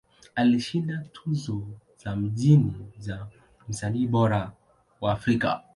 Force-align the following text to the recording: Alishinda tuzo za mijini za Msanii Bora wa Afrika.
Alishinda 0.35 1.05
tuzo 1.13 1.67
za 2.03 2.15
mijini 2.15 2.75
za 2.97 3.27
Msanii 3.69 4.07
Bora 4.07 4.53
wa 5.01 5.11
Afrika. 5.13 5.61